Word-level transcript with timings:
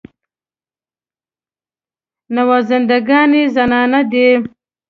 نوازنده 2.35 2.97
ګان 3.07 3.31
یې 3.39 3.43
زنانه 3.55 3.99
دي. 4.11 4.27